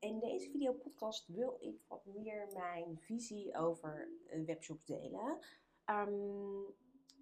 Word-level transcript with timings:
In 0.00 0.18
deze 0.18 0.50
video 0.50 0.72
podcast 0.72 1.26
wil 1.26 1.56
ik 1.60 1.80
wat 1.88 2.04
meer 2.04 2.48
mijn 2.52 2.98
visie 2.98 3.56
over 3.56 4.08
webshops 4.46 4.84
delen. 4.84 5.38
Ehm, 5.84 6.62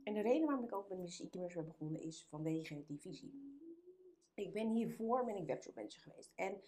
en 0.02 0.15
de 0.15 0.20
reden 0.20 0.46
waarom 0.46 0.65
ik 0.65 0.74
ook 0.74 0.88
met 0.88 0.98
mijn 0.98 1.10
e-commerce 1.10 1.56
ben 1.56 1.66
begonnen 1.66 2.01
is 2.01 2.27
vanwege 2.29 2.84
die 2.87 3.01
visie. 3.01 3.32
Ik 4.34 4.52
ben 4.52 4.68
hiervoor 4.68 5.24
ben 5.24 5.37
ik 5.37 5.46
webshop 5.46 5.74
manager 5.74 6.01
geweest. 6.01 6.32
En 6.34 6.60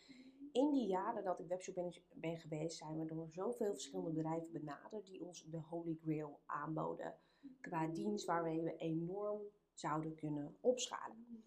in 0.53 0.71
die 0.73 0.87
jaren 0.87 1.25
dat 1.25 1.39
ik 1.39 1.47
webshop 1.47 1.75
manager 1.75 2.03
ben 2.15 2.37
geweest, 2.37 2.77
zijn 2.77 2.99
we 2.99 3.05
door 3.05 3.29
zoveel 3.31 3.73
verschillende 3.73 4.13
bedrijven 4.13 4.53
benaderd 4.53 5.07
die 5.07 5.25
ons 5.25 5.45
de 5.45 5.61
Holy 5.61 5.99
Grail 6.03 6.41
aanboden. 6.47 7.15
Qua 7.61 7.87
dienst 7.87 8.27
waarmee 8.27 8.63
we 8.63 8.77
enorm 8.77 9.41
zouden 9.73 10.15
kunnen 10.15 10.57
opschalen. 10.61 11.45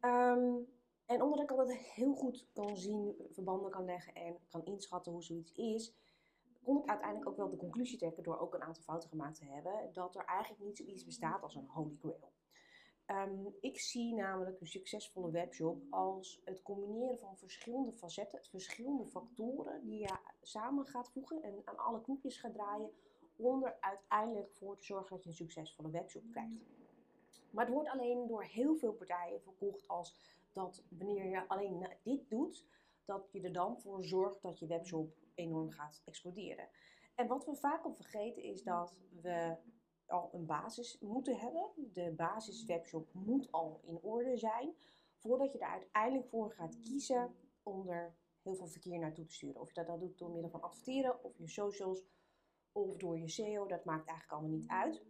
Um, 0.00 0.66
en 1.06 1.22
omdat 1.22 1.40
ik 1.40 1.50
altijd 1.50 1.78
heel 1.78 2.14
goed 2.14 2.46
kan 2.52 2.76
zien, 2.76 3.14
verbanden 3.30 3.70
kan 3.70 3.84
leggen 3.84 4.14
en 4.14 4.38
kan 4.48 4.64
inschatten 4.64 5.12
hoe 5.12 5.22
zoiets 5.22 5.52
is, 5.52 5.94
kon 6.62 6.78
ik 6.78 6.88
uiteindelijk 6.88 7.30
ook 7.30 7.36
wel 7.36 7.50
de 7.50 7.56
conclusie 7.56 7.98
trekken 7.98 8.22
door 8.22 8.38
ook 8.38 8.54
een 8.54 8.62
aantal 8.62 8.82
fouten 8.82 9.08
gemaakt 9.08 9.38
te 9.38 9.44
hebben, 9.44 9.90
dat 9.92 10.16
er 10.16 10.24
eigenlijk 10.24 10.62
niet 10.62 10.76
zoiets 10.76 11.04
bestaat 11.04 11.42
als 11.42 11.54
een 11.54 11.68
holy 11.68 11.96
grail. 11.96 12.32
Ehm, 13.04 13.46
ik 13.60 13.80
zie 13.80 14.14
namelijk 14.14 14.60
een 14.60 14.66
succesvolle 14.66 15.30
webshop 15.30 15.82
als 15.90 16.40
het 16.44 16.62
combineren 16.62 17.18
van 17.18 17.38
verschillende 17.38 17.92
facetten, 17.92 18.44
verschillende 18.44 19.06
factoren 19.06 19.84
die 19.84 19.98
je 19.98 20.16
samen 20.42 20.86
gaat 20.86 21.10
voegen 21.10 21.42
en 21.42 21.62
aan 21.64 21.78
alle 21.78 22.00
knopjes 22.00 22.36
gaat 22.36 22.54
draaien 22.54 22.90
om 23.36 23.64
er 23.64 23.76
uiteindelijk 23.80 24.50
voor 24.50 24.78
te 24.78 24.84
zorgen 24.84 25.10
dat 25.10 25.22
je 25.22 25.28
een 25.28 25.36
succesvolle 25.36 25.90
webshop 25.90 26.22
krijgt. 26.30 26.64
Maar 27.50 27.64
het 27.64 27.74
wordt 27.74 27.88
alleen 27.88 28.26
door 28.26 28.44
heel 28.44 28.76
veel 28.76 28.92
partijen 28.92 29.42
verkocht 29.42 29.88
als 29.88 30.16
dat 30.54 30.84
wanneer 30.88 31.28
je 31.28 31.48
alleen 31.48 31.88
dit 32.02 32.30
doet, 32.30 32.66
dat 33.04 33.28
je 33.32 33.40
er 33.40 33.52
dan 33.52 33.80
voor 33.80 34.04
zorgt 34.04 34.42
dat 34.42 34.58
je 34.58 34.66
webshop 34.66 35.18
enorm 35.34 35.70
gaat 35.70 36.02
exploderen. 36.04 36.68
En 37.14 37.26
wat 37.26 37.44
we 37.44 37.54
vaak 37.54 37.84
al 37.84 37.94
vergeten 37.94 38.42
is 38.42 38.62
dat 38.62 38.94
we 39.22 39.56
al 40.06 40.30
een 40.32 40.46
basis 40.46 40.98
moeten 41.00 41.36
hebben. 41.36 41.70
De 41.92 42.12
basis 42.16 42.64
webshop 42.64 43.12
moet 43.12 43.52
al 43.52 43.80
in 43.82 43.98
orde 44.02 44.36
zijn 44.36 44.74
voordat 45.16 45.52
je 45.52 45.58
er 45.58 45.68
uiteindelijk 45.68 46.28
voor 46.28 46.50
gaat 46.50 46.80
kiezen 46.80 47.34
om 47.62 47.88
er 47.88 48.14
heel 48.42 48.54
veel 48.54 48.66
verkeer 48.66 48.98
naartoe 48.98 49.24
te 49.24 49.34
sturen. 49.34 49.60
Of 49.60 49.68
je 49.68 49.74
dat, 49.74 49.86
dat 49.86 50.00
doet 50.00 50.18
door 50.18 50.30
middel 50.30 50.50
van 50.50 50.62
adverteren 50.62 51.24
of 51.24 51.38
je 51.38 51.48
socials 51.48 52.04
of 52.72 52.96
door 52.96 53.18
je 53.18 53.28
SEO, 53.28 53.66
dat 53.66 53.84
maakt 53.84 54.08
eigenlijk 54.08 54.30
allemaal 54.30 54.58
niet 54.58 54.68
uit. 54.68 55.02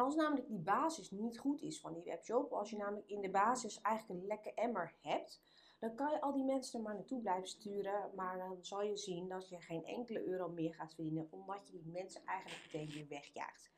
Als 0.00 0.14
namelijk 0.14 0.48
die 0.48 0.58
basis 0.58 1.10
niet 1.10 1.38
goed 1.38 1.62
is 1.62 1.80
van 1.80 1.92
die 1.92 2.02
webshop, 2.02 2.52
als 2.52 2.70
je 2.70 2.76
namelijk 2.76 3.08
in 3.08 3.20
de 3.20 3.30
basis 3.30 3.80
eigenlijk 3.80 4.20
een 4.20 4.26
lekke 4.26 4.54
emmer 4.54 4.94
hebt, 5.00 5.40
dan 5.78 5.94
kan 5.94 6.10
je 6.10 6.20
al 6.20 6.32
die 6.32 6.44
mensen 6.44 6.78
er 6.78 6.84
maar 6.84 6.94
naartoe 6.94 7.20
blijven 7.20 7.48
sturen, 7.48 8.10
maar 8.14 8.38
dan 8.38 8.58
zal 8.60 8.82
je 8.82 8.96
zien 8.96 9.28
dat 9.28 9.48
je 9.48 9.60
geen 9.60 9.84
enkele 9.84 10.24
euro 10.24 10.48
meer 10.48 10.74
gaat 10.74 10.94
verdienen, 10.94 11.28
omdat 11.30 11.68
je 11.68 11.80
die 11.80 11.92
mensen 11.92 12.24
eigenlijk 12.24 12.62
meteen 12.64 12.88
weer 12.88 13.08
wegjaagt. 13.08 13.70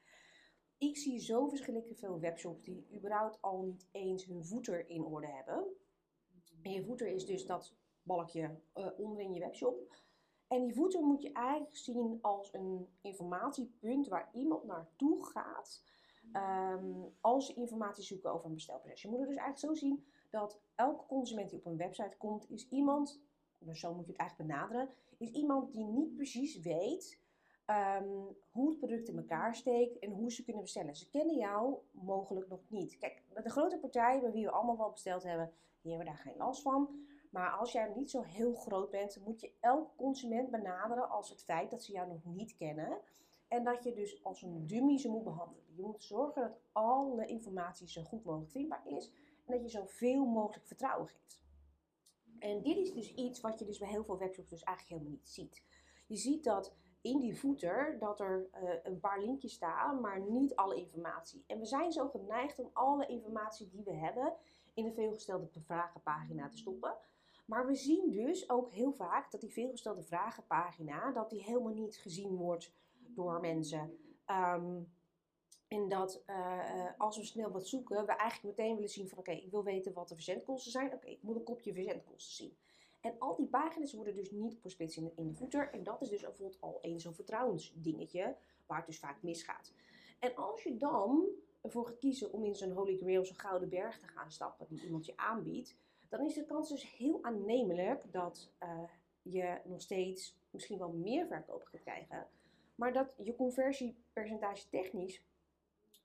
Ik 0.79 0.97
zie 0.97 1.19
zo 1.19 1.49
verschrikkelijk 1.49 1.99
veel 1.99 2.21
webshops 2.21 2.63
die 2.63 2.87
überhaupt 2.95 3.39
al 3.41 3.63
niet 3.63 3.89
eens 3.93 4.25
hun 4.25 4.45
voeter 4.45 4.89
in 4.89 5.05
orde 5.05 5.27
hebben. 5.27 5.65
En 6.63 6.73
je 6.73 6.85
voeter 6.85 7.07
is 7.07 7.27
dus 7.27 7.47
dat 7.47 7.75
balkje 8.03 8.61
uh, 8.75 8.87
onderin 8.97 9.33
je 9.33 9.41
webshop. 9.41 9.97
En 10.49 10.63
die 10.63 10.75
voeter 10.75 11.03
moet 11.03 11.23
je 11.23 11.33
eigenlijk 11.33 11.77
zien 11.77 12.19
als 12.21 12.53
een 12.53 12.89
informatiepunt 13.01 14.09
waar 14.09 14.29
iemand 14.33 14.65
naartoe 14.65 15.25
gaat 15.25 15.83
Um, 16.33 17.15
als 17.21 17.47
je 17.47 17.55
informatie 17.55 18.05
zoeken 18.05 18.33
over 18.33 18.47
een 18.47 18.55
bestelproces. 18.55 19.03
Je 19.03 19.09
moet 19.09 19.19
het 19.19 19.29
dus 19.29 19.37
eigenlijk 19.37 19.75
zo 19.75 19.87
zien 19.87 20.05
dat 20.31 20.61
elke 20.75 21.07
consument 21.07 21.51
die 21.51 21.59
op 21.59 21.67
een 21.67 21.77
website 21.77 22.17
komt, 22.17 22.51
is 22.51 22.69
iemand, 22.69 23.21
dus 23.59 23.81
zo 23.81 23.95
moet 23.95 24.07
je 24.07 24.13
het 24.13 24.21
eigenlijk 24.21 24.51
benaderen, 24.51 24.89
is 25.19 25.31
iemand 25.31 25.73
die 25.73 25.85
niet 25.85 26.15
precies 26.15 26.61
weet 26.61 27.21
um, 27.67 28.37
hoe 28.51 28.69
het 28.69 28.79
product 28.79 29.09
in 29.09 29.17
elkaar 29.17 29.55
steekt 29.55 29.99
en 29.99 30.11
hoe 30.11 30.33
ze 30.33 30.45
kunnen 30.45 30.63
bestellen. 30.63 30.97
Ze 30.97 31.09
kennen 31.11 31.37
jou 31.37 31.77
mogelijk 31.91 32.49
nog 32.49 32.61
niet. 32.69 32.99
Kijk, 32.99 33.23
de 33.43 33.51
grote 33.51 33.79
partijen 33.79 34.21
bij 34.21 34.33
wie 34.33 34.45
we 34.45 34.51
allemaal 34.51 34.77
wel 34.77 34.91
besteld 34.91 35.23
hebben, 35.23 35.53
die 35.81 35.93
hebben 35.93 36.09
daar 36.09 36.23
geen 36.23 36.37
last 36.37 36.63
van. 36.63 37.01
Maar 37.31 37.51
als 37.51 37.73
jij 37.73 37.93
niet 37.95 38.11
zo 38.11 38.23
heel 38.23 38.55
groot 38.55 38.91
bent, 38.91 39.21
moet 39.25 39.41
je 39.41 39.53
elke 39.61 39.91
consument 39.97 40.51
benaderen 40.51 41.11
als 41.11 41.31
het 41.31 41.45
feit 41.45 41.71
dat 41.71 41.83
ze 41.83 41.93
jou 41.93 42.09
nog 42.09 42.25
niet 42.25 42.57
kennen. 42.57 42.99
En 43.53 43.65
dat 43.65 43.85
je 43.85 43.93
dus 43.93 44.25
als 44.25 44.43
een 44.43 44.67
dummy 44.67 44.99
ze 44.99 45.09
moet 45.09 45.25
behandelen. 45.25 45.65
Je 45.75 45.83
moet 45.83 46.05
zorgen 46.05 46.43
dat 46.43 46.61
alle 46.73 47.27
informatie 47.27 47.89
zo 47.89 48.03
goed 48.03 48.25
mogelijk 48.25 48.51
vindbaar 48.51 48.83
is. 48.87 49.13
En 49.45 49.53
dat 49.53 49.63
je 49.63 49.69
zoveel 49.69 50.25
mogelijk 50.25 50.67
vertrouwen 50.67 51.09
geeft. 51.09 51.43
En 52.39 52.63
dit 52.63 52.77
is 52.77 52.93
dus 52.93 53.15
iets 53.15 53.41
wat 53.41 53.59
je 53.59 53.65
dus 53.65 53.79
bij 53.79 53.89
heel 53.89 54.05
veel 54.05 54.19
webshops 54.19 54.51
dus 54.51 54.63
eigenlijk 54.63 54.99
helemaal 54.99 55.19
niet 55.19 55.29
ziet. 55.29 55.63
Je 56.07 56.17
ziet 56.17 56.45
dat 56.45 56.75
in 57.01 57.21
die 57.21 57.39
voeter 57.39 57.99
dat 57.99 58.21
er 58.21 58.49
uh, 58.63 58.71
een 58.83 59.01
paar 59.01 59.21
linkjes 59.21 59.53
staan, 59.53 60.01
maar 60.01 60.21
niet 60.21 60.57
alle 60.57 60.77
informatie. 60.77 61.45
En 61.47 61.59
we 61.59 61.67
zijn 61.67 61.93
zo 61.93 62.09
geneigd 62.09 62.59
om 62.59 62.71
alle 62.73 63.07
informatie 63.07 63.69
die 63.69 63.85
we 63.85 63.95
hebben 63.95 64.35
in 64.75 64.85
de 64.85 64.93
veelgestelde 64.93 65.49
vragenpagina 65.61 66.49
te 66.49 66.57
stoppen. 66.57 66.95
Maar 67.47 67.67
we 67.67 67.75
zien 67.75 68.11
dus 68.11 68.51
ook 68.51 68.71
heel 68.71 68.93
vaak 68.93 69.31
dat 69.31 69.41
die 69.41 69.53
veelgestelde 69.53 70.03
vragenpagina, 70.03 71.13
dat 71.13 71.31
die 71.31 71.43
helemaal 71.43 71.75
niet 71.75 71.97
gezien 71.97 72.37
wordt 72.37 72.73
door 73.15 73.41
mensen. 73.41 73.99
Um, 74.27 74.93
en 75.69 75.89
dat 75.89 76.23
uh, 76.27 76.87
als 76.99 77.17
we 77.17 77.25
snel 77.25 77.51
wat 77.51 77.67
zoeken, 77.67 78.07
we 78.07 78.13
eigenlijk 78.13 78.57
meteen 78.57 78.75
willen 78.75 78.91
zien 78.91 79.09
van 79.09 79.19
oké, 79.19 79.31
ik 79.31 79.51
wil 79.51 79.65
weten 79.65 79.93
wat 79.93 80.09
de 80.09 80.15
verzendkosten 80.15 80.73
zijn. 80.73 80.93
Oké, 80.93 81.07
ik 81.07 81.23
moet 81.23 81.37
een 81.37 81.43
kopje 81.43 81.73
verzendkosten 81.73 82.35
zien. 82.35 82.57
En 83.01 83.15
al 83.19 83.37
die 83.37 83.47
pagina's 83.47 83.93
worden 83.93 84.15
dus 84.15 84.31
niet 84.31 84.59
gesplitst 84.61 84.97
in 84.97 85.13
in 85.17 85.29
de 85.29 85.35
voeter. 85.35 85.71
En 85.73 85.83
dat 85.83 86.03
is 86.03 86.09
dus 86.09 86.21
bijvoorbeeld 86.21 86.61
al 86.61 86.79
een 86.83 87.01
zo'n 87.01 87.15
vertrouwensdingetje, 87.15 88.37
waar 88.67 88.77
het 88.77 88.87
dus 88.87 88.99
vaak 88.99 89.23
misgaat. 89.23 89.73
En 90.19 90.35
als 90.37 90.63
je 90.63 90.77
dan 90.77 91.27
ervoor 91.61 91.87
gaat 91.87 91.99
kiezen 91.99 92.33
om 92.33 92.45
in 92.45 92.55
zo'n 92.55 92.71
Holy 92.71 92.97
Grail, 92.97 93.25
zo'n 93.25 93.39
gouden 93.39 93.69
berg 93.69 93.99
te 93.99 94.07
gaan 94.07 94.31
stappen 94.31 94.67
die 94.69 94.85
iemand 94.85 95.07
je 95.07 95.17
aanbiedt, 95.17 95.77
dan 96.09 96.25
is 96.25 96.35
de 96.35 96.45
kans 96.45 96.69
dus 96.69 96.97
heel 96.97 97.19
aannemelijk 97.23 98.13
dat 98.13 98.51
uh, 98.63 98.83
je 99.23 99.61
nog 99.65 99.81
steeds 99.81 100.37
misschien 100.51 100.79
wel 100.79 100.93
meer 100.93 101.27
verkoop 101.27 101.65
gaat 101.65 101.81
krijgen 101.81 102.27
maar 102.75 102.93
dat 102.93 103.15
je 103.19 103.35
conversiepercentage 103.35 104.69
technisch 104.69 105.25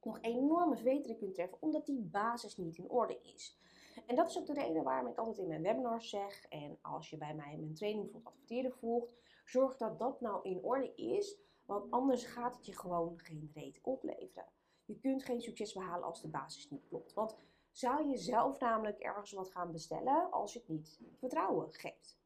nog 0.07 0.21
enorme 0.21 0.75
verbetering 0.75 1.19
kunt 1.19 1.33
treffen, 1.33 1.57
omdat 1.61 1.85
die 1.85 2.01
basis 2.01 2.57
niet 2.57 2.77
in 2.77 2.89
orde 2.89 3.19
is. 3.21 3.59
En 4.05 4.15
dat 4.15 4.29
is 4.29 4.37
ook 4.37 4.45
de 4.45 4.53
reden 4.53 4.83
waarom 4.83 5.11
ik 5.11 5.17
altijd 5.17 5.37
in 5.37 5.47
mijn 5.47 5.61
webinars 5.61 6.09
zeg, 6.09 6.45
en 6.49 6.77
als 6.81 7.09
je 7.09 7.17
bij 7.17 7.35
mij 7.35 7.57
mijn 7.57 7.73
training 7.73 8.11
voor 8.11 8.21
adverteren 8.23 8.71
volgt, 8.71 9.11
zorg 9.45 9.77
dat 9.77 9.99
dat 9.99 10.21
nou 10.21 10.49
in 10.49 10.63
orde 10.63 10.95
is, 10.95 11.37
want 11.65 11.91
anders 11.91 12.25
gaat 12.25 12.55
het 12.55 12.65
je 12.65 12.77
gewoon 12.77 13.19
geen 13.19 13.51
reet 13.53 13.79
opleveren. 13.81 14.45
Je 14.85 14.99
kunt 14.99 15.23
geen 15.23 15.41
succes 15.41 15.73
behalen 15.73 16.05
als 16.05 16.21
de 16.21 16.27
basis 16.27 16.69
niet 16.69 16.87
klopt. 16.87 17.13
Want 17.13 17.35
zou 17.71 18.07
je 18.07 18.17
zelf 18.17 18.59
namelijk 18.59 18.99
ergens 18.99 19.31
wat 19.31 19.51
gaan 19.51 19.71
bestellen 19.71 20.31
als 20.31 20.53
je 20.53 20.59
het 20.59 20.67
niet 20.67 20.99
vertrouwen 21.17 21.71
geeft? 21.71 22.17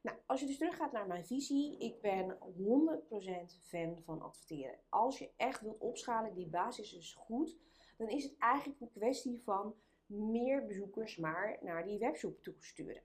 Nou, 0.00 0.18
als 0.26 0.40
je 0.40 0.46
dus 0.46 0.58
teruggaat 0.58 0.92
naar 0.92 1.06
mijn 1.06 1.26
visie, 1.26 1.78
ik 1.78 2.00
ben 2.00 2.38
100% 2.38 3.58
fan 3.60 4.02
van 4.02 4.22
adverteren. 4.22 4.78
Als 4.88 5.18
je 5.18 5.30
echt 5.36 5.60
wilt 5.60 5.78
opschalen, 5.78 6.34
die 6.34 6.48
basis 6.48 6.94
is 6.94 7.14
goed, 7.14 7.56
dan 7.96 8.08
is 8.08 8.24
het 8.24 8.36
eigenlijk 8.38 8.80
een 8.80 8.90
kwestie 8.90 9.42
van 9.42 9.74
meer 10.06 10.66
bezoekers 10.66 11.16
maar 11.16 11.58
naar 11.60 11.84
die 11.84 11.98
webshop 11.98 12.42
toe 12.42 12.54
sturen. 12.58 13.02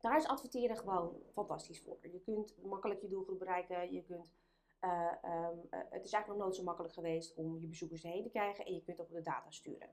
Daar 0.00 0.16
is 0.16 0.26
adverteren 0.26 0.76
gewoon 0.76 1.22
fantastisch 1.32 1.82
voor. 1.82 1.98
Je 2.02 2.20
kunt 2.20 2.56
makkelijk 2.62 3.00
je 3.00 3.08
doelgroep 3.08 3.38
bereiken, 3.38 3.92
je 3.92 4.02
kunt 4.02 4.32
uh, 4.80 5.12
um, 5.24 5.60
uh, 5.70 5.80
het 5.90 6.04
is 6.04 6.12
eigenlijk 6.12 6.26
nog 6.26 6.36
nooit 6.36 6.54
zo 6.54 6.62
makkelijk 6.62 6.94
geweest 6.94 7.34
om 7.34 7.58
je 7.60 7.66
bezoekers 7.66 8.02
heen 8.02 8.22
te 8.22 8.28
krijgen 8.30 8.64
en 8.64 8.74
je 8.74 8.82
kunt 8.82 9.00
ook 9.00 9.12
de 9.12 9.22
data 9.22 9.50
sturen. 9.50 9.88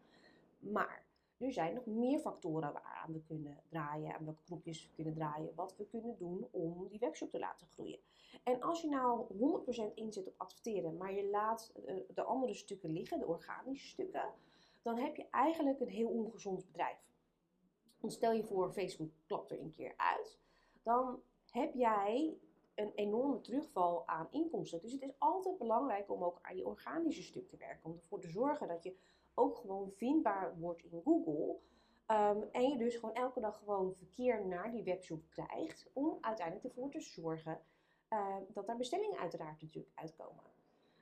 Maar 0.60 1.06
er 1.38 1.52
zijn 1.52 1.74
nog 1.74 1.86
meer 1.86 2.20
factoren 2.20 2.74
waaraan 2.74 3.14
we 3.14 3.22
kunnen 3.22 3.58
draaien, 3.70 4.16
aan 4.16 4.26
welke 4.26 4.44
knopjes 4.44 4.84
we 4.84 4.94
kunnen 4.96 5.14
draaien, 5.14 5.56
wat 5.56 5.76
we 5.78 5.88
kunnen 5.88 6.18
doen 6.18 6.48
om 6.52 6.88
die 6.88 7.00
webshop 7.00 7.30
te 7.30 7.40
laten 7.40 7.68
groeien. 7.68 8.00
En 8.44 8.62
als 8.62 8.82
je 8.82 8.90
nou 8.90 9.26
100% 9.92 9.94
inzet 9.94 10.28
op 10.28 10.34
adverteren, 10.38 10.98
maar 10.98 11.14
je 11.14 11.30
laat 11.30 11.72
eh, 11.86 11.96
de 12.14 12.24
andere 12.24 12.54
stukken 12.54 12.92
liggen, 12.92 13.20
de 13.20 13.28
organische 13.28 13.88
stukken, 13.88 14.34
dan 14.82 14.98
heb 14.98 15.16
je 15.16 15.26
eigenlijk 15.30 15.80
een 15.80 15.90
heel 15.90 16.10
ongezond 16.10 16.66
bedrijf. 16.66 16.98
Want 18.00 18.14
stel 18.14 18.32
je 18.32 18.44
voor, 18.44 18.72
Facebook 18.72 19.12
klapt 19.26 19.52
er 19.52 19.60
een 19.60 19.74
keer 19.74 19.94
uit, 19.98 20.40
dan 20.84 21.22
heb 21.52 21.74
jij 21.74 22.38
een 22.76 22.92
enorme 22.96 23.42
terugval 23.42 24.08
aan 24.08 24.28
inkomsten. 24.32 24.82
Dus 24.82 24.92
het 24.92 25.02
is 25.02 25.14
altijd 25.18 25.58
belangrijk 25.58 26.12
om 26.12 26.24
ook 26.24 26.40
aan 26.42 26.58
je 26.58 26.66
organische 26.66 27.24
stuk 27.24 27.50
te 27.50 27.58
werken. 27.58 27.90
Om 27.90 28.00
ervoor 28.02 28.20
te 28.20 28.30
zorgen 28.30 28.68
dat 28.68 28.84
je 28.84 28.96
ook 29.38 29.58
gewoon 29.58 29.92
vindbaar 29.92 30.60
wordt 30.60 30.84
in 30.84 31.02
Google. 31.04 31.56
Ehm, 32.06 32.42
en 32.52 32.70
je 32.70 32.78
dus 32.78 32.96
gewoon 32.96 33.16
elke 33.16 33.40
dag 33.40 33.58
gewoon 33.58 33.94
verkeer 33.94 34.46
naar 34.46 34.72
die 34.72 34.84
webshop 34.84 35.22
krijgt. 35.30 35.90
Om 35.94 36.18
uiteindelijk 36.22 36.66
ervoor 36.66 36.92
te 36.92 37.02
zorgen 37.02 37.62
uh, 38.10 38.36
dat 38.48 38.66
daar 38.66 38.78
bestellingen 38.78 39.20
uiteraard 39.20 39.62
natuurlijk 39.62 39.92
uitkomen. 39.96 40.44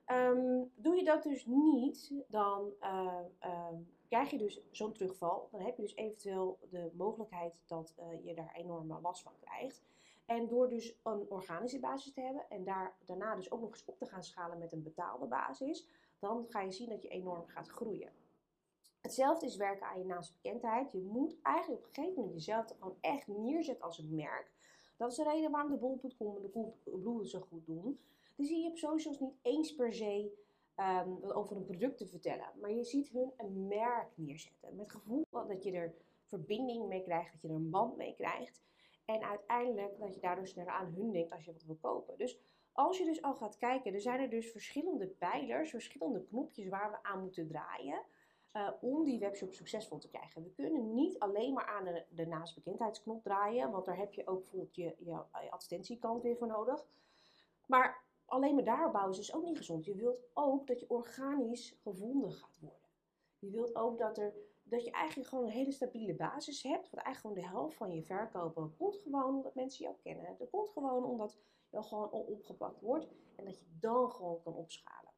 Ehm, 0.06 0.64
doe 0.76 0.96
je 0.96 1.04
dat 1.04 1.24
dus 1.24 1.46
niet, 1.46 2.24
dan 2.28 2.74
krijg 4.08 4.30
je 4.30 4.38
dus 4.38 4.62
zo'n 4.72 4.94
terugval. 4.94 5.48
Dan 5.52 5.62
heb 5.62 5.76
je 5.76 5.82
dus 5.82 5.96
eventueel 5.96 6.60
de 6.70 6.92
mogelijkheid 6.94 7.54
dat 7.66 7.94
uh, 8.00 8.26
je 8.26 8.34
daar 8.34 8.54
enorme 8.54 9.00
last 9.02 9.24
van 9.24 9.34
krijgt. 9.40 9.84
En 10.26 10.48
door 10.48 10.70
dus 10.70 11.00
een 11.04 11.26
organische 11.30 11.80
basis 11.80 12.14
te 12.14 12.22
hebben 12.22 12.50
en 12.50 12.64
daar, 12.64 12.96
daarna 13.06 13.36
dus 13.36 13.52
ook 13.52 13.62
nog 13.62 13.70
eens 13.70 13.86
op 13.86 13.98
te 13.98 14.06
gaan 14.06 14.24
schalen 14.24 14.58
met 14.58 14.72
een 14.72 14.84
betaalde 14.84 15.26
basis, 15.26 15.88
dan 16.20 16.46
ga 16.50 16.62
je 16.62 16.72
zien 16.72 16.90
dat 16.90 17.02
je 17.02 17.08
enorm 17.08 17.48
gaat 17.48 17.68
groeien. 17.68 18.12
Hetzelfde 19.06 19.46
is 19.46 19.56
werken 19.56 19.88
aan 19.88 20.00
je 20.00 20.06
naamsbekendheid. 20.06 20.92
Je 20.92 21.02
moet 21.02 21.36
eigenlijk 21.42 21.82
op 21.82 21.88
een 21.88 21.94
gegeven 21.96 22.18
moment 22.18 22.34
jezelf 22.34 22.66
gewoon 22.80 22.98
echt 23.02 23.28
neerzetten 23.28 23.86
als 23.86 23.98
een 23.98 24.16
merk. 24.16 24.52
Dat 24.98 25.12
is 25.12 25.18
de 25.18 25.24
reden 25.24 25.52
waarom 25.52 25.72
de 25.72 25.78
bol.com 25.78 26.36
en 26.36 26.42
de 26.42 26.50
Coolblue 26.84 27.28
zo 27.28 27.40
goed 27.40 27.66
doen. 27.66 28.00
Dus 28.36 28.50
je 28.50 28.68
op 28.68 28.78
socials 28.78 29.20
niet 29.20 29.36
eens 29.42 29.76
per 29.76 29.94
se 29.94 30.32
um, 30.76 31.32
over 31.32 31.56
een 31.56 31.66
product 31.66 31.98
te 31.98 32.08
vertellen. 32.08 32.52
Maar 32.62 32.72
je 32.72 32.84
ziet 32.84 33.10
hun 33.10 33.32
een 33.38 33.68
merk 33.68 34.12
neerzetten. 34.16 34.76
Met 34.76 34.86
het 34.86 34.92
gevoel 34.92 35.26
dat 35.30 35.64
je 35.64 35.72
er 35.72 35.94
verbinding 36.24 36.88
mee 36.88 37.04
krijgt, 37.04 37.32
dat 37.32 37.42
je 37.42 37.48
er 37.48 37.54
een 37.54 37.70
band 37.70 37.98
mee 37.98 38.16
krijgt. 38.16 38.62
En 39.06 39.24
uiteindelijk 39.24 40.00
dat 40.00 40.14
je 40.14 40.22
daardoor 40.22 40.48
sneller 40.48 40.74
aan 40.74 40.94
hun 40.96 41.12
denkt 41.12 41.32
als 41.32 41.46
je 41.46 41.52
wat 41.52 41.64
wil 41.64 41.78
kopen. 41.82 42.18
Dus 42.18 42.40
als 42.72 42.98
je 42.98 43.06
dus 43.06 43.22
al 43.22 43.36
gaat 43.36 43.58
kijken, 43.58 43.94
er 43.94 44.02
zijn 44.02 44.20
er 44.20 44.30
dus 44.30 44.52
verschillende 44.52 45.08
pijlers, 45.08 45.70
verschillende 45.70 46.24
knopjes 46.24 46.68
waar 46.68 46.92
we 46.92 47.04
aan 47.04 47.22
moeten 47.22 47.48
draaien. 47.48 48.02
Uh, 48.56 48.70
om 48.82 49.04
die 49.04 49.20
webshop 49.20 49.54
succesvol 49.54 49.98
te 49.98 50.08
krijgen. 50.08 50.44
We 50.44 50.52
kunnen 50.52 50.94
niet 50.94 51.20
alleen 51.20 51.54
maar 51.54 51.66
aan 51.66 51.84
de, 51.84 52.06
de 52.10 52.26
naastbekendheidsknop 52.26 53.24
draaien, 53.24 53.72
want 53.72 53.86
daar 53.86 53.98
heb 53.98 54.14
je 54.14 54.28
ook 54.28 54.40
bijvoorbeeld 54.40 54.76
je, 54.76 54.84
je, 54.84 55.22
je 55.42 55.52
advertentiekant 55.52 56.22
weer 56.22 56.38
voor 56.38 56.48
nodig. 56.48 56.86
Maar 57.66 58.04
alleen 58.26 58.56
maar 58.56 58.64
daar 58.64 58.92
bouwen 58.92 59.12
is 59.12 59.18
dus 59.18 59.34
ook 59.34 59.44
niet 59.44 59.58
gezond. 59.58 59.86
Je 59.86 59.96
wilt 59.96 60.20
ook 60.34 60.68
dat 60.68 60.80
je 60.80 60.90
organisch 60.90 61.76
gevonden 61.82 62.32
gaat 62.32 62.60
worden. 62.60 62.90
Je 63.40 63.50
wilt 63.50 63.76
ook 63.76 63.98
dat, 63.98 64.18
er, 64.18 64.34
dat 64.64 64.84
je 64.84 64.92
eigenlijk 64.92 65.30
gewoon 65.30 65.46
een 65.46 65.52
hele 65.52 65.72
stabiele 65.72 66.16
basis 66.16 66.64
hebt. 66.64 66.90
Want 66.90 67.04
eigenlijk 67.04 67.20
gewoon 67.20 67.52
de 67.52 67.58
helft 67.58 67.76
van 67.76 67.96
je 67.96 68.04
verkopen 68.04 68.76
komt 68.78 68.98
gewoon 69.04 69.36
omdat 69.36 69.56
mensen 69.56 69.84
jou 69.84 69.96
kennen. 70.04 70.36
Dat 70.38 70.50
komt 70.50 70.70
gewoon 70.70 71.04
omdat 71.04 71.38
je 71.70 71.84
gewoon 71.84 72.12
opgepakt 72.12 72.82
wordt. 72.82 73.08
En 73.36 73.46
dat 73.46 73.60
je 73.60 73.66
dan 73.80 74.12
gewoon 74.12 74.42
kan 74.44 74.54
opschalen. 74.54 75.14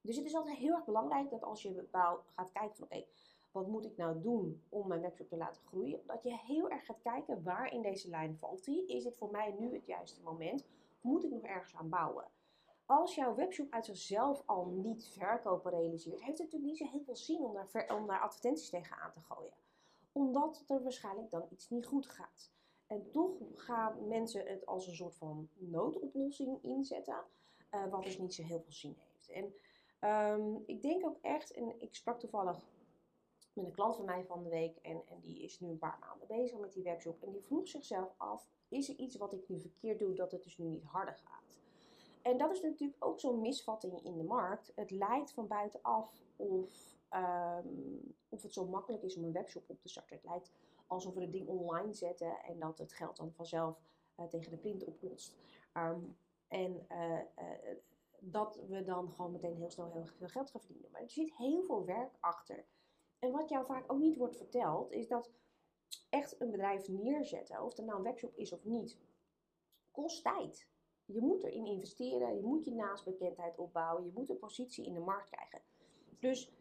Dus 0.00 0.16
het 0.16 0.26
is 0.26 0.34
altijd 0.34 0.56
heel 0.56 0.74
erg 0.74 0.84
belangrijk 0.84 1.30
dat 1.30 1.42
als 1.44 1.62
je 1.62 1.70
bepaal, 1.70 2.24
gaat 2.34 2.52
kijken 2.52 2.76
van 2.76 2.84
oké, 2.84 3.04
wat 3.52 3.66
moet 3.66 3.84
ik 3.84 3.96
nou 3.96 4.20
doen 4.20 4.62
om 4.68 4.88
mijn 4.88 5.00
webshop 5.00 5.28
te 5.28 5.36
laten 5.36 5.62
groeien? 5.62 6.00
Dat 6.06 6.22
je 6.22 6.36
heel 6.36 6.70
erg 6.70 6.84
gaat 6.84 7.02
kijken 7.02 7.42
waar 7.42 7.72
in 7.72 7.82
deze 7.82 8.08
lijn 8.08 8.36
valt 8.38 8.64
die. 8.64 8.86
Is 8.86 9.04
dit 9.04 9.16
voor 9.16 9.30
mij 9.30 9.54
nu 9.58 9.74
het 9.74 9.86
juiste 9.86 10.22
moment? 10.22 10.66
moet 11.00 11.24
ik 11.24 11.30
nog 11.30 11.42
ergens 11.42 11.74
aan 11.74 11.88
bouwen? 11.88 12.24
Als 12.86 13.14
jouw 13.14 13.34
webshop 13.34 13.72
uit 13.72 13.84
zichzelf 13.84 14.42
al 14.46 14.66
niet 14.66 15.08
verkopen 15.08 15.70
realiseert, 15.70 16.20
heeft 16.20 16.38
het 16.38 16.52
natuurlijk 16.52 16.70
niet 16.70 16.76
zo 16.76 16.86
heel 16.86 17.04
veel 17.04 17.16
zin 17.16 17.44
om 17.88 18.06
daar, 18.06 18.20
advertenties 18.20 18.70
tegenaan 18.70 19.12
te 19.12 19.20
gooien. 19.20 19.52
Omdat 20.12 20.64
er 20.66 20.82
waarschijnlijk 20.82 21.30
dan 21.30 21.46
iets 21.50 21.70
niet 21.70 21.86
goed 21.86 22.06
gaat. 22.06 22.52
En 22.86 23.10
toch 23.10 23.32
gaan 23.54 24.08
mensen 24.08 24.46
het 24.46 24.66
als 24.66 24.86
een 24.86 24.94
soort 24.94 25.14
van 25.14 25.48
noodoplossing 25.54 26.62
inzetten, 26.62 27.24
uh, 27.74 27.90
wat 27.90 28.02
dus 28.02 28.18
niet 28.18 28.34
zo 28.34 28.42
heel 28.42 28.60
veel 28.60 28.72
zin 28.72 28.96
heeft. 28.98 29.30
En 29.30 29.54
um, 30.00 30.62
ik 30.66 30.82
denk 30.82 31.06
ook 31.06 31.18
echt, 31.20 31.52
en 31.52 31.80
ik 31.80 31.94
sprak 31.94 32.20
toevallig 32.20 32.66
met 33.52 33.64
een 33.66 33.72
klant 33.72 33.96
van 33.96 34.04
mij 34.04 34.24
van 34.24 34.42
de 34.42 34.48
week, 34.48 34.76
en, 34.76 35.02
en 35.06 35.20
die 35.20 35.42
is 35.42 35.60
nu 35.60 35.68
een 35.68 35.78
paar 35.78 35.98
maanden 36.00 36.26
bezig 36.26 36.58
met 36.58 36.72
die 36.72 36.82
webshop, 36.82 37.22
en 37.22 37.32
die 37.32 37.42
vroeg 37.42 37.68
zichzelf 37.68 38.14
af: 38.16 38.48
is 38.68 38.88
er 38.88 38.96
iets 38.96 39.16
wat 39.16 39.32
ik 39.32 39.48
nu 39.48 39.60
verkeerd 39.60 39.98
doe 39.98 40.14
dat 40.14 40.32
het 40.32 40.42
dus 40.42 40.58
nu 40.58 40.66
niet 40.66 40.84
harder 40.84 41.16
gaat? 41.16 41.58
En 42.22 42.38
dat 42.38 42.50
is 42.50 42.60
natuurlijk 42.60 43.04
ook 43.04 43.20
zo'n 43.20 43.40
misvatting 43.40 44.04
in 44.04 44.16
de 44.16 44.24
markt. 44.24 44.72
Het 44.74 44.90
lijkt 44.90 45.32
van 45.32 45.46
buitenaf 45.46 46.12
of, 46.36 46.96
um, 47.14 48.14
of 48.28 48.42
het 48.42 48.52
zo 48.52 48.66
makkelijk 48.66 49.02
is 49.02 49.16
om 49.16 49.24
een 49.24 49.32
webshop 49.32 49.70
op 49.70 49.80
te 49.80 49.88
starten. 49.88 50.16
Het 50.16 50.24
lijkt 50.24 50.52
alsof 50.86 51.14
we 51.14 51.20
het 51.20 51.32
ding 51.32 51.48
online 51.48 51.94
zetten 51.94 52.42
en 52.42 52.58
dat 52.58 52.78
het 52.78 52.92
geld 52.92 53.16
dan 53.16 53.32
vanzelf 53.32 53.80
uh, 54.16 54.26
tegen 54.26 54.50
de 54.50 54.56
print 54.56 54.84
oplost. 54.84 55.36
Um, 55.74 56.16
en 56.48 56.86
uh, 56.92 57.20
uh, 57.38 57.76
dat 58.20 58.60
we 58.68 58.82
dan 58.82 59.12
gewoon 59.12 59.32
meteen 59.32 59.56
heel 59.56 59.70
snel 59.70 59.92
heel 59.92 60.06
veel 60.06 60.28
geld 60.28 60.50
gaan 60.50 60.60
verdienen. 60.60 60.90
Maar 60.90 61.00
er 61.00 61.10
zit 61.10 61.36
heel 61.36 61.62
veel 61.62 61.84
werk 61.84 62.16
achter. 62.20 62.64
En 63.18 63.30
wat 63.30 63.48
jou 63.48 63.66
vaak 63.66 63.92
ook 63.92 63.98
niet 63.98 64.16
wordt 64.16 64.36
verteld, 64.36 64.92
is 64.92 65.08
dat 65.08 65.30
echt 66.08 66.40
een 66.40 66.50
bedrijf 66.50 66.88
neerzetten, 66.88 67.62
of 67.62 67.76
het 67.76 67.86
nou 67.86 67.98
een 67.98 68.04
webshop 68.04 68.36
is 68.36 68.52
of 68.52 68.64
niet, 68.64 68.98
kost 69.90 70.22
tijd. 70.22 70.66
Je 71.04 71.20
moet 71.20 71.44
erin 71.44 71.66
investeren, 71.66 72.36
je 72.36 72.42
moet 72.42 72.64
je 72.64 72.74
naastbekendheid 72.74 73.58
opbouwen, 73.58 74.04
je 74.04 74.12
moet 74.14 74.30
een 74.30 74.38
positie 74.38 74.84
in 74.84 74.94
de 74.94 75.00
markt 75.00 75.30
krijgen. 75.30 75.60
Dus 76.18 76.52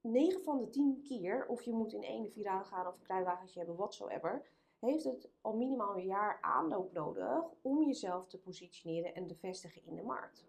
9 0.00 0.42
van 0.42 0.58
de 0.58 0.68
10 0.68 1.02
keer, 1.02 1.46
of 1.46 1.62
je 1.62 1.72
moet 1.72 1.92
in 1.92 2.02
één 2.02 2.30
viraal 2.30 2.64
gaan 2.64 2.86
of 2.86 2.94
een 2.94 3.02
kruiwagentje 3.02 3.58
hebben, 3.58 3.76
whatsoever, 3.76 4.50
heeft 4.78 5.04
het 5.04 5.30
al 5.40 5.56
minimaal 5.56 5.96
een 5.96 6.06
jaar 6.06 6.38
aanloop 6.40 6.92
nodig 6.92 7.44
om 7.62 7.82
jezelf 7.82 8.26
te 8.26 8.38
positioneren 8.38 9.14
en 9.14 9.26
te 9.26 9.34
vestigen 9.34 9.84
in 9.84 9.94
de 9.94 10.02
markt. 10.02 10.46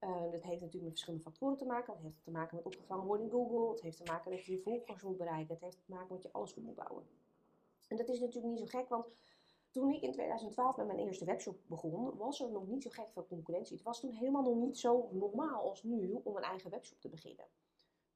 Uh, 0.00 0.30
dat 0.30 0.42
heeft 0.42 0.60
natuurlijk 0.60 0.82
met 0.82 0.90
verschillende 0.90 1.24
factoren 1.24 1.56
te 1.56 1.64
maken. 1.64 1.92
Het 1.92 2.02
heeft 2.02 2.24
te 2.24 2.30
maken 2.30 2.56
met 2.56 2.64
opgevangen 2.64 3.06
worden 3.06 3.26
in 3.26 3.32
Google. 3.32 3.70
Het 3.70 3.80
heeft 3.80 3.96
te 3.96 4.12
maken 4.12 4.30
dat 4.30 4.44
je 4.44 4.52
je 4.52 4.58
volgers 4.58 5.02
moet 5.02 5.16
bereiken. 5.16 5.54
Het 5.54 5.62
heeft 5.62 5.84
te 5.86 5.92
maken 5.92 6.12
met 6.12 6.22
je 6.22 6.32
alles 6.32 6.54
moet 6.54 6.74
bouwen. 6.74 7.06
En 7.86 7.96
dat 7.96 8.08
is 8.08 8.20
natuurlijk 8.20 8.54
niet 8.54 8.58
zo 8.70 8.78
gek, 8.78 8.88
want 8.88 9.06
toen 9.70 9.90
ik 9.90 10.02
in 10.02 10.12
2012 10.12 10.76
met 10.76 10.86
mijn 10.86 10.98
eerste 10.98 11.24
webshop 11.24 11.58
begon, 11.66 12.16
was 12.16 12.40
er 12.40 12.50
nog 12.50 12.66
niet 12.66 12.82
zo 12.82 12.90
gek 12.90 13.12
veel 13.12 13.26
concurrentie. 13.26 13.76
Het 13.76 13.84
was 13.84 14.00
toen 14.00 14.12
helemaal 14.12 14.42
nog 14.42 14.56
niet 14.56 14.78
zo 14.78 15.08
normaal 15.12 15.68
als 15.68 15.82
nu 15.82 16.20
om 16.24 16.36
een 16.36 16.42
eigen 16.42 16.70
webshop 16.70 17.00
te 17.00 17.08
beginnen. 17.08 17.46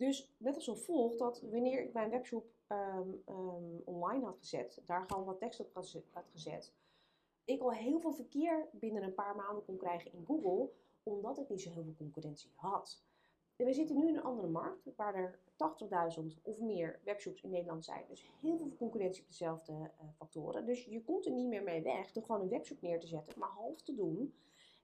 Dus 0.00 0.31
net 0.37 0.55
als 0.55 0.64
zo 0.64 0.75
volgt 0.75 1.19
dat 1.19 1.41
wanneer 1.41 1.82
ik 1.82 1.93
mijn 1.93 2.11
webshop 2.11 2.44
um, 2.69 3.23
um, 3.29 3.82
online 3.85 4.25
had 4.25 4.38
gezet, 4.38 4.82
daar 4.87 5.05
gewoon 5.06 5.25
wat 5.25 5.38
tekst 5.38 5.61
op 5.61 5.75
had 6.12 6.29
gezet, 6.32 6.73
ik 7.44 7.61
al 7.61 7.73
heel 7.73 8.00
veel 8.00 8.12
verkeer 8.12 8.69
binnen 8.73 9.02
een 9.02 9.14
paar 9.14 9.37
maanden 9.37 9.64
kon 9.64 9.76
krijgen 9.76 10.12
in 10.12 10.25
Google, 10.26 10.70
omdat 11.02 11.38
ik 11.38 11.49
niet 11.49 11.61
zo 11.61 11.70
heel 11.70 11.82
veel 11.82 11.94
concurrentie 11.97 12.50
had. 12.55 13.02
En 13.57 13.66
we 13.66 13.73
zitten 13.73 13.97
nu 13.97 14.09
in 14.09 14.16
een 14.16 14.23
andere 14.23 14.49
markt, 14.49 14.88
waar 14.97 15.14
er 15.14 15.38
80.000 16.19 16.42
of 16.42 16.59
meer 16.59 17.00
webshops 17.04 17.42
in 17.42 17.50
Nederland 17.50 17.85
zijn. 17.85 18.04
Dus 18.09 18.30
heel 18.40 18.57
veel 18.57 18.73
concurrentie 18.78 19.23
op 19.23 19.28
dezelfde 19.28 19.73
uh, 19.73 20.09
factoren. 20.16 20.66
Dus 20.66 20.85
je 20.85 21.02
komt 21.02 21.26
er 21.26 21.33
niet 21.33 21.49
meer 21.49 21.62
mee 21.62 21.83
weg 21.83 22.12
door 22.12 22.25
gewoon 22.25 22.40
een 22.40 22.49
webshop 22.49 22.80
neer 22.80 23.00
te 23.00 23.07
zetten, 23.07 23.38
maar 23.38 23.49
half 23.49 23.83
te 23.83 23.95
doen. 23.95 24.35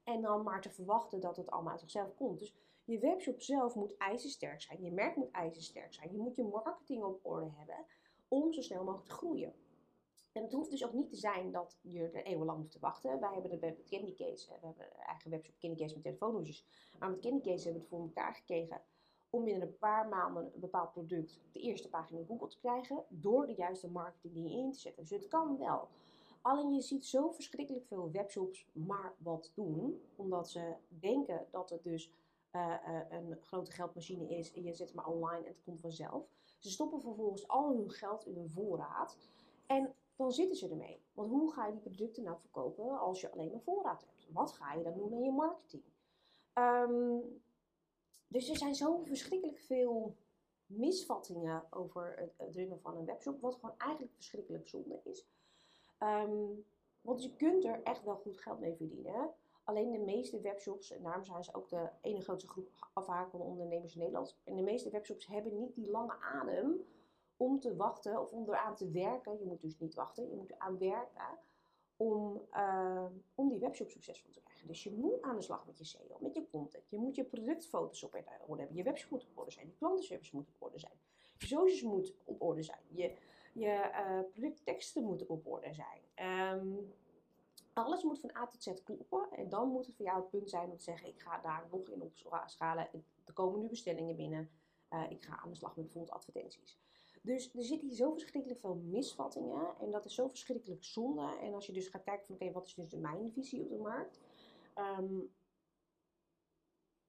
En 0.05 0.21
dan 0.21 0.43
maar 0.43 0.61
te 0.61 0.71
verwachten 0.71 1.21
dat 1.21 1.37
het 1.37 1.51
allemaal 1.51 1.71
uit 1.73 1.81
zichzelf 1.81 2.15
komt. 2.15 2.39
Dus 2.39 2.55
je 2.87 2.99
webshop 2.99 3.41
zelf 3.41 3.75
moet 3.75 3.97
ijzersterk 3.97 4.63
zijn. 4.63 4.83
Je 4.83 4.93
merk 4.93 5.17
moet 5.17 5.31
ijzersterk 5.31 5.95
zijn. 5.95 6.13
Je 6.13 6.19
moet 6.19 6.37
je 6.37 6.45
marketing 6.45 7.05
op 7.05 7.21
orde 7.23 7.51
hebben 7.57 7.85
om 8.29 8.53
zo 8.53 8.61
snel 8.61 8.85
mogelijk 8.85 9.09
te 9.09 9.15
groeien. 9.15 9.55
En 10.33 10.43
het 10.43 10.53
hoeft 10.53 10.71
dus 10.71 10.85
ook 10.85 10.93
niet 10.93 11.09
te 11.09 11.17
zijn 11.17 11.53
dat 11.53 11.79
je 11.83 12.11
er 12.11 12.25
eeuwenlang 12.25 12.59
hoeft 12.59 12.73
te 12.73 12.79
wachten. 12.79 13.21
Wij 13.21 13.33
hebben 13.33 13.61
de 13.61 13.83
Candy 13.85 14.15
Case, 14.15 14.47
we 14.47 14.53
hebben 14.53 14.85
een 14.85 15.07
eigen 15.07 15.31
webshop 15.31 15.55
Candy 15.59 15.83
met 15.83 16.03
telefoonhoesjes. 16.03 16.65
Maar 16.99 17.11
met 17.11 17.21
Candy 17.21 17.41
Case 17.41 17.65
hebben 17.65 17.73
we 17.73 17.79
het 17.79 17.89
voor 17.89 18.01
elkaar 18.01 18.35
gekregen 18.35 18.83
om 19.31 19.45
binnen 19.45 19.69
een 19.69 19.79
paar 19.79 20.09
maanden 20.09 20.51
een 20.55 20.61
bepaald 20.61 20.93
product 20.93 21.41
op 21.47 21.53
de 21.53 21.61
eerste 21.61 21.89
pagina 21.89 22.19
in 22.19 22.27
Google 22.27 22.49
te 22.49 22.59
krijgen. 22.59 23.05
Door 23.09 23.47
de 23.47 23.55
juiste 23.55 23.89
marketing 23.89 24.35
die 24.35 24.59
in 24.59 24.73
te 24.73 24.79
zetten. 24.79 25.03
Dus 25.03 25.11
het 25.11 25.29
kan 25.29 25.59
wel. 25.59 25.89
Alleen 26.41 26.75
je 26.75 26.81
ziet 26.81 27.07
zo 27.07 27.31
verschrikkelijk 27.31 27.87
veel 27.87 28.11
webshops 28.11 28.67
maar 28.73 29.15
wat 29.19 29.53
doen. 29.55 30.01
Omdat 30.17 30.51
ze 30.51 30.75
denken 30.89 31.47
dat 31.51 31.71
het 31.71 31.83
dus 31.83 32.13
een 33.09 33.37
grote 33.37 33.71
geldmachine 33.71 34.29
is. 34.29 34.53
En 34.53 34.63
je 34.63 34.75
zet 34.75 34.95
maar 34.95 35.07
online 35.07 35.45
en 35.45 35.53
het 35.53 35.63
komt 35.65 35.81
vanzelf. 35.81 36.29
Ze 36.59 36.71
stoppen 36.71 37.01
vervolgens 37.01 37.49
al 37.49 37.77
hun 37.77 37.91
geld 37.91 38.27
in 38.27 38.37
een 38.37 38.51
voorraad. 38.51 39.19
En 39.67 39.95
dan 40.17 40.33
zitten 40.33 40.57
ze 40.57 40.69
ermee. 40.69 41.03
Want 41.13 41.31
hoe 41.31 41.53
ga 41.53 41.67
je 41.67 41.73
die 41.73 41.81
producten 41.81 42.23
nou 42.23 42.39
verkopen 42.39 43.01
als 43.01 43.21
je 43.21 43.33
alleen 43.33 43.53
een 43.53 43.61
voorraad 43.61 44.01
hebt? 44.01 44.27
Wat 44.33 44.53
ga 44.53 44.75
je 44.75 44.83
dan 44.83 44.95
doen 44.95 45.15
aan 45.15 45.23
je 45.23 45.33
marketing? 45.33 45.85
Um, 46.55 47.43
dus 48.29 48.49
er 48.49 48.57
zijn 48.57 48.75
zo 48.75 48.99
verschrikkelijk 48.99 49.59
veel 49.59 50.17
misvattingen 50.67 51.65
over 51.71 52.17
het, 52.19 52.35
het, 52.37 52.55
runnen 52.55 52.81
van 52.81 52.97
een 52.97 53.05
webshop, 53.05 53.41
wat 53.41 53.55
gewoon 53.55 53.79
eigenlijk 53.79 54.13
verschrikkelijk 54.15 54.69
zonde 54.69 55.01
is. 55.05 55.27
Um, 55.99 56.65
want 57.01 57.23
je 57.23 57.37
kunt 57.37 57.65
er 57.65 57.83
echt 57.83 58.05
wel 58.05 58.17
goed 58.17 58.39
geld 58.39 58.61
mee 58.61 58.77
verdienen. 58.77 59.31
Alleen 59.67 59.91
de 59.91 59.99
meeste 59.99 60.41
webshops, 60.41 60.91
en 60.91 61.03
daarom 61.03 61.25
zijn 61.25 61.45
ze 61.45 61.55
ook 61.55 61.69
de 61.69 61.89
ene 62.01 62.21
grootste 62.21 62.51
groep 62.51 62.69
afhakende 62.93 63.45
ondernemers 63.45 63.93
in 63.93 63.99
Nederland. 63.99 64.37
En 64.45 64.57
de 64.57 64.63
meeste 64.63 64.91
webshops 64.91 65.27
hebben 65.27 65.59
niet 65.59 65.75
die 65.75 65.91
lange 65.91 66.13
adem 66.21 66.85
om 67.37 67.61
te 67.61 67.77
wachten 67.77 68.21
of 68.21 68.31
om 68.31 68.49
eraan 68.49 68.75
te 68.75 68.91
werken. 68.91 69.39
Je 69.39 69.45
moet 69.45 69.61
dus 69.61 69.79
niet 69.79 69.95
wachten, 69.95 70.31
je 70.31 70.37
moet 70.37 70.51
eraan 70.51 70.79
werken 70.79 71.39
om, 71.97 72.43
uh, 72.53 73.07
om 73.35 73.49
die 73.49 73.59
webshop 73.59 73.91
succesvol 73.91 74.31
te 74.31 74.41
krijgen. 74.41 74.67
Dus 74.67 74.83
je 74.83 74.93
moet 74.93 75.23
aan 75.23 75.37
de 75.37 75.43
slag 75.43 75.67
met 75.67 75.79
je 75.79 75.85
SEO, 75.85 76.17
met 76.21 76.35
je 76.35 76.47
content. 76.51 76.85
Je 76.89 76.99
moet 76.99 77.17
je 77.17 77.25
productfoto's 77.25 78.03
op 78.03 78.15
orde 78.47 78.61
hebben. 78.61 78.77
Je 78.77 78.83
webshop 78.83 79.11
moet 79.11 79.27
op 79.31 79.39
orde 79.39 79.51
zijn. 79.51 79.67
Je 79.67 79.75
klantenservice 79.79 80.37
moet 80.37 80.49
op 80.49 80.63
orde 80.63 80.79
zijn. 80.79 80.93
Je 81.39 81.47
socials 81.47 81.83
moet 81.83 82.15
op 82.25 82.43
orde 82.43 82.63
zijn. 82.63 82.83
Je, 82.89 83.17
je 83.53 83.91
uh, 83.93 84.21
productteksten 84.31 85.03
moeten 85.03 85.29
op 85.29 85.47
orde 85.47 85.75
zijn. 85.75 86.01
Um, 86.55 86.93
alles 87.77 88.03
moet 88.03 88.21
van 88.21 88.37
A 88.37 88.47
tot 88.47 88.63
Z 88.63 88.83
kloppen. 88.85 89.29
En 89.31 89.49
dan 89.49 89.69
moet 89.69 89.87
het 89.87 89.97
voor 89.97 90.05
jou 90.05 90.21
het 90.21 90.31
punt 90.31 90.51
zijn 90.51 90.71
om 90.71 90.77
te 90.77 90.83
zeggen: 90.83 91.09
ik 91.09 91.21
ga 91.21 91.41
daar 91.41 91.69
nog 91.71 91.89
in 91.89 92.03
opschalen. 92.03 92.89
Er 93.25 93.33
komen 93.33 93.61
nu 93.61 93.69
bestellingen 93.69 94.17
binnen. 94.17 94.51
Uh, 94.91 95.11
ik 95.11 95.25
ga 95.25 95.39
aan 95.39 95.51
de 95.51 95.57
slag 95.57 95.77
met 95.77 95.85
bijvoorbeeld 95.85 96.15
advertenties. 96.15 96.79
Dus 97.23 97.55
er 97.55 97.63
zitten 97.63 97.89
hier 97.89 97.97
zo 97.97 98.13
verschrikkelijk 98.13 98.61
veel 98.61 98.75
misvattingen. 98.75 99.79
En 99.81 99.91
dat 99.91 100.05
is 100.05 100.15
zo 100.15 100.29
verschrikkelijk 100.29 100.85
zonde. 100.85 101.37
En 101.41 101.55
als 101.55 101.67
je 101.67 101.73
dus 101.73 101.89
gaat 101.89 102.03
kijken 102.03 102.27
van 102.27 102.35
oké, 102.35 102.53
wat 102.53 102.67
is 102.67 102.75
dus 102.75 102.95
mijn 102.95 103.33
visie 103.33 103.63
op 103.63 103.69
de 103.69 103.77
markt? 103.77 104.21
Um, 104.75 105.35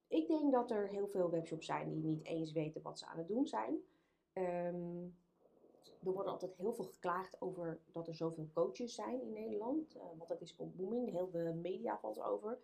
ik 0.08 0.28
denk 0.28 0.52
dat 0.52 0.72
er 0.72 0.88
heel 0.88 1.08
veel 1.08 1.30
webshops 1.30 1.66
zijn 1.66 1.90
die 1.90 2.04
niet 2.04 2.26
eens 2.26 2.52
weten 2.52 2.82
wat 2.82 3.00
ze 3.00 3.06
aan 3.06 3.18
het 3.18 3.28
doen 3.28 3.48
zijn. 3.48 3.78
Um, 4.34 5.18
er 6.06 6.12
wordt 6.12 6.30
altijd 6.30 6.56
heel 6.56 6.74
veel 6.74 6.86
geklaagd 6.86 7.42
over 7.42 7.80
dat 7.92 8.08
er 8.08 8.16
zoveel 8.16 8.48
coaches 8.54 8.96
zijn 8.96 9.22
in 9.22 9.34
Nederland. 9.34 9.96
Uh, 9.96 10.02
want 10.18 10.30
dat 10.30 10.42
is 10.42 10.56
booming, 10.56 11.12
heel 11.12 11.30
de 11.32 11.60
media 11.62 11.98
valt 11.98 12.18
erover. 12.18 12.60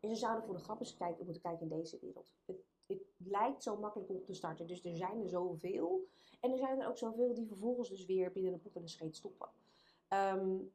En 0.00 0.08
ze 0.08 0.16
zouden 0.16 0.44
voor 0.44 0.54
de 0.54 0.62
grap 0.62 0.80
eens 0.80 0.94
kijken, 0.94 1.24
moeten 1.24 1.42
kijken 1.42 1.70
in 1.70 1.76
deze 1.76 1.98
wereld. 2.00 2.32
Het, 2.44 2.56
het, 2.86 3.02
lijkt 3.16 3.62
zo 3.62 3.76
makkelijk 3.76 4.10
om 4.10 4.24
te 4.24 4.34
starten, 4.34 4.66
dus 4.66 4.84
er 4.84 4.96
zijn 4.96 5.20
er 5.20 5.28
zoveel. 5.28 6.08
En 6.40 6.50
er 6.50 6.58
zijn 6.58 6.80
er 6.80 6.88
ook 6.88 6.98
zoveel 6.98 7.34
die 7.34 7.46
vervolgens 7.46 7.88
dus 7.88 8.04
weer 8.04 8.32
binnen 8.32 8.52
een 8.52 8.60
poep 8.60 8.76
en 8.76 8.82
een 8.82 8.88
scheet 8.88 9.16
stoppen. 9.16 9.48
Um, 10.08 10.72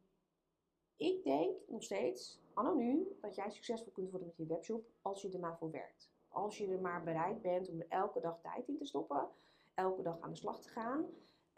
ik 0.99 1.23
denk 1.23 1.57
nog 1.67 1.83
steeds, 1.83 2.39
anno 2.53 2.73
nu, 2.73 3.17
dat 3.21 3.35
jij 3.35 3.49
succesvol 3.49 3.91
kunt 3.91 4.09
worden 4.09 4.27
met 4.27 4.37
je 4.37 4.45
webshop 4.45 4.85
als 5.01 5.21
je 5.21 5.29
er 5.29 5.39
maar 5.39 5.57
voor 5.57 5.71
werkt. 5.71 6.09
Als 6.27 6.57
je 6.57 6.67
er 6.67 6.81
maar 6.81 7.03
bereid 7.03 7.41
bent 7.41 7.69
om 7.69 7.81
elke 7.89 8.19
dag 8.19 8.39
tijd 8.41 8.67
in 8.67 8.77
te 8.77 8.85
stoppen, 8.85 9.27
elke 9.73 10.01
dag 10.01 10.19
aan 10.19 10.29
de 10.29 10.35
slag 10.35 10.61
te 10.61 10.69
gaan. 10.69 11.05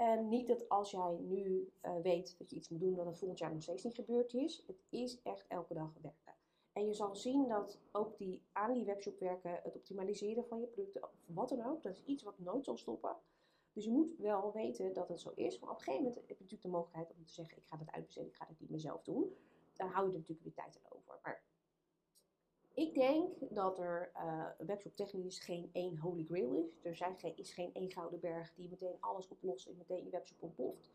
En 0.01 0.27
niet 0.27 0.47
dat 0.47 0.69
als 0.69 0.91
jij 0.91 1.17
nu 1.19 1.71
uh, 1.85 1.95
weet 2.03 2.35
dat 2.37 2.49
je 2.49 2.55
iets 2.55 2.69
moet 2.69 2.79
doen, 2.79 2.95
dat 2.95 3.05
het 3.05 3.17
volgend 3.17 3.39
jaar 3.39 3.53
nog 3.53 3.61
steeds 3.61 3.83
niet 3.83 3.95
gebeurd 3.95 4.33
is. 4.33 4.63
Het 4.67 4.83
is 4.89 5.21
echt 5.21 5.45
elke 5.47 5.73
dag 5.73 5.93
werken. 6.01 6.33
En 6.71 6.85
je 6.85 6.93
zal 6.93 7.15
zien 7.15 7.47
dat 7.47 7.79
ook 7.91 8.17
die 8.17 8.41
aan 8.51 8.73
die 8.73 8.85
webshop 8.85 9.19
werken, 9.19 9.59
het 9.63 9.75
optimaliseren 9.75 10.45
van 10.45 10.59
je 10.59 10.67
producten, 10.67 11.03
of 11.03 11.09
wat 11.25 11.49
dan 11.49 11.65
ook, 11.65 11.83
dat 11.83 11.95
is 11.95 12.03
iets 12.03 12.23
wat 12.23 12.39
nooit 12.39 12.65
zal 12.65 12.77
stoppen. 12.77 13.15
Dus 13.73 13.83
je 13.83 13.91
moet 13.91 14.15
wel 14.17 14.51
weten 14.51 14.93
dat 14.93 15.07
het 15.07 15.19
zo 15.19 15.31
is. 15.35 15.59
Maar 15.59 15.69
op 15.69 15.77
een 15.77 15.83
gegeven 15.83 16.05
moment 16.05 16.15
heb 16.15 16.27
je 16.27 16.33
natuurlijk 16.33 16.61
de 16.61 16.77
mogelijkheid 16.77 17.17
om 17.17 17.25
te 17.25 17.33
zeggen: 17.33 17.57
ik 17.57 17.65
ga 17.65 17.77
het 17.77 17.91
uitbesteden, 17.91 18.29
ik 18.29 18.35
ga 18.35 18.47
het 18.47 18.59
niet 18.59 18.69
mezelf 18.69 19.03
doen. 19.03 19.35
Dan 19.73 19.87
hou 19.87 20.05
je 20.05 20.11
er 20.11 20.19
natuurlijk 20.19 20.43
weer 20.43 20.65
tijd 20.65 20.79
aan 20.83 20.97
over. 20.97 21.19
Maar 21.23 21.43
ik 22.73 22.93
denk 22.93 23.29
dat 23.49 23.79
er 23.79 24.11
uh, 24.15 24.45
webshop 24.57 24.95
technisch 24.95 25.39
geen 25.39 25.69
één 25.73 25.97
holy 25.97 26.23
grail 26.23 26.53
is. 26.53 26.77
Er 26.81 26.95
zijn 26.95 27.17
geen, 27.17 27.37
is 27.37 27.53
geen 27.53 27.73
één 27.73 27.91
gouden 27.91 28.19
berg 28.19 28.53
die 28.53 28.69
meteen 28.69 28.97
alles 28.99 29.27
oplost 29.27 29.67
en 29.67 29.77
meteen 29.77 30.03
je 30.03 30.09
webshop 30.09 30.41
ontploft. 30.41 30.89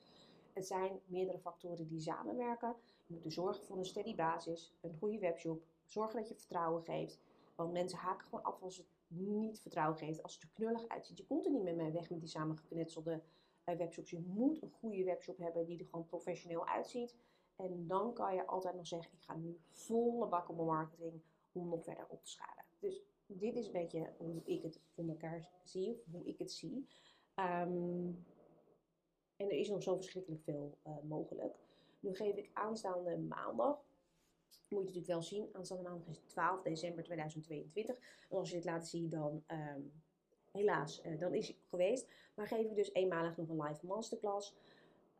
Het 0.52 0.66
zijn 0.66 1.00
meerdere 1.06 1.38
factoren 1.38 1.88
die 1.88 2.00
samenwerken. 2.00 2.76
Je 3.06 3.20
moet 3.22 3.32
zorgen 3.32 3.64
voor 3.64 3.78
een 3.78 3.84
steady 3.84 4.14
basis, 4.14 4.74
een 4.80 4.96
goede 4.98 5.18
webshop. 5.18 5.62
Zorgen 5.86 6.18
dat 6.18 6.28
je 6.28 6.34
vertrouwen 6.34 6.82
geeft. 6.82 7.20
Want 7.54 7.72
mensen 7.72 7.98
haken 7.98 8.28
gewoon 8.28 8.44
af 8.44 8.62
als 8.62 8.76
het 8.76 8.86
niet 9.06 9.60
vertrouwen 9.60 9.98
geeft. 9.98 10.22
Als 10.22 10.34
het 10.34 10.42
er 10.42 10.48
knullig 10.52 10.88
uitziet. 10.88 11.18
Je 11.18 11.26
komt 11.26 11.46
er 11.46 11.52
niet 11.52 11.62
meer 11.62 11.76
mee 11.76 11.92
weg 11.92 12.10
met 12.10 12.20
die 12.20 12.28
samengeknetselde 12.28 13.22
uh, 13.64 13.76
webshops. 13.76 14.10
Je 14.10 14.24
moet 14.26 14.62
een 14.62 14.70
goede 14.70 15.04
webshop 15.04 15.38
hebben 15.38 15.66
die 15.66 15.78
er 15.78 15.84
gewoon 15.84 16.06
professioneel 16.06 16.66
uitziet. 16.66 17.14
En 17.56 17.86
dan 17.86 18.14
kan 18.14 18.34
je 18.34 18.46
altijd 18.46 18.74
nog 18.74 18.86
zeggen, 18.86 19.12
ik 19.12 19.22
ga 19.22 19.34
nu 19.34 19.58
volle 19.70 20.28
bak 20.28 20.48
op 20.48 20.56
mijn 20.56 20.68
marketing 20.68 21.22
om 21.60 21.68
nog 21.68 21.84
verder 21.84 22.06
op 22.08 22.24
te 22.24 22.30
schalen. 22.30 22.64
Dus 22.78 23.02
dit 23.26 23.56
is 23.56 23.66
een 23.66 23.72
beetje 23.72 24.12
hoe 24.16 24.42
ik 24.44 24.62
het 24.62 24.80
voor 24.94 25.08
elkaar 25.08 25.48
zie, 25.64 25.92
of 25.92 26.12
hoe 26.12 26.24
ik 26.24 26.38
het 26.38 26.52
zie. 26.52 26.86
Um, 27.34 28.24
en 29.36 29.46
er 29.46 29.58
is 29.58 29.68
nog 29.68 29.82
zo 29.82 29.96
verschrikkelijk 29.96 30.42
veel 30.42 30.78
uh, 30.86 30.92
mogelijk. 31.08 31.54
Nu 32.00 32.14
geef 32.14 32.36
ik 32.36 32.50
aanstaande 32.52 33.18
maandag, 33.18 33.84
moet 34.68 34.80
je 34.80 34.86
natuurlijk 34.86 35.06
wel 35.06 35.22
zien, 35.22 35.48
aanstaande 35.52 35.82
maandag 35.82 36.08
is 36.08 36.20
12 36.26 36.62
december 36.62 37.04
2022. 37.04 37.98
En 38.28 38.36
als 38.36 38.48
je 38.48 38.54
dit 38.54 38.64
laat 38.64 38.88
zien, 38.88 39.08
dan 39.08 39.44
um, 39.46 40.02
helaas, 40.52 41.04
uh, 41.04 41.18
dan 41.18 41.34
is 41.34 41.48
het 41.48 41.56
geweest. 41.68 42.08
Maar 42.34 42.46
geef 42.46 42.70
ik 42.70 42.74
dus 42.74 42.92
eenmalig 42.92 43.36
nog 43.36 43.48
een 43.48 43.62
live 43.62 43.86
masterclass. 43.86 44.54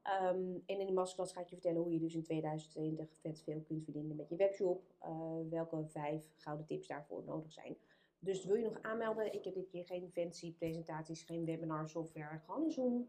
Um, 0.07 0.63
en 0.67 0.81
in 0.81 0.87
die 0.87 0.95
masterclass 0.95 1.33
ga 1.33 1.41
ik 1.41 1.49
je 1.49 1.55
vertellen 1.55 1.83
hoe 1.83 1.93
je 1.93 1.99
dus 1.99 2.15
in 2.15 2.23
2020 2.23 3.09
vet 3.21 3.43
veel 3.43 3.61
kunt 3.61 3.85
verdienen 3.85 4.17
met 4.17 4.29
je 4.29 4.37
webshop. 4.37 4.83
Uh, 5.03 5.51
welke 5.51 5.85
vijf 5.87 6.31
gouden 6.37 6.67
tips 6.67 6.87
daarvoor 6.87 7.25
nodig 7.25 7.53
zijn. 7.53 7.77
Dus 8.19 8.45
wil 8.45 8.55
je 8.55 8.65
nog 8.65 8.83
aanmelden? 8.83 9.35
Ik 9.35 9.45
heb 9.45 9.55
dit 9.55 9.69
keer 9.69 9.85
geen 9.85 10.11
fancy 10.11 10.55
presentaties, 10.55 11.23
geen 11.23 11.45
webinar 11.45 11.89
software, 11.89 12.39
gewoon 12.39 12.65
een 12.65 12.71
Zoom. 12.71 13.09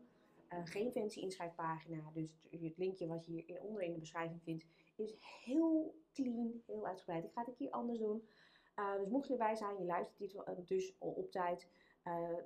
Uh, 0.54 0.60
geen 0.64 0.92
fancy 0.92 1.20
inschrijfpagina. 1.20 2.12
Dus 2.14 2.38
het 2.50 2.78
linkje 2.78 3.08
wat 3.08 3.26
je 3.26 3.32
hier 3.32 3.62
onder 3.62 3.82
in 3.82 3.94
de 3.94 4.00
beschrijving 4.00 4.42
vindt, 4.44 4.66
is 4.96 5.16
heel 5.44 5.96
clean, 6.14 6.62
heel 6.66 6.86
uitgebreid. 6.86 7.24
Ik 7.24 7.32
ga 7.32 7.40
het 7.40 7.50
een 7.50 7.56
keer 7.56 7.72
anders 7.72 8.00
doen. 8.00 8.28
Uh, 8.76 8.98
dus 8.98 9.10
mocht 9.10 9.28
je 9.28 9.34
erbij 9.34 9.56
zijn, 9.56 9.78
je 9.78 9.86
luistert 9.86 10.20
dit 10.20 10.68
dus 10.68 10.96
op 10.98 11.32
tijd, 11.32 11.68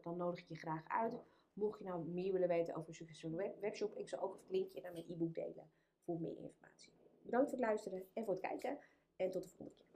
dan 0.02 0.18
nodig 0.18 0.40
ik 0.40 0.48
je 0.48 0.56
graag 0.56 0.88
uit. 0.88 1.24
Mocht 1.54 1.80
je 1.80 1.86
nou 1.86 2.08
meer 2.08 2.32
willen 2.32 2.48
weten 2.48 2.76
over 2.76 2.90
een 2.90 2.96
succesvolle 2.96 3.36
web 3.36 3.60
webshop, 3.60 3.98
ik 3.98 4.10
zal 4.10 4.20
ook 4.20 4.34
het 4.34 4.50
linkje 4.50 4.82
naar 4.82 4.92
mijn 4.92 5.06
e-book 5.08 5.34
delen 5.34 5.72
voor 6.04 6.20
meer 6.20 6.38
informatie. 6.38 6.92
Bedankt 7.22 7.50
voor 7.50 7.58
het 7.58 7.68
luisteren 7.68 8.08
en 8.14 8.26
voor 8.26 8.34
het 8.34 8.44
kijken 8.44 8.80
en 9.16 9.32
tot 9.32 9.44
de 9.44 9.50
volgende 9.50 9.84
keer. 9.84 9.91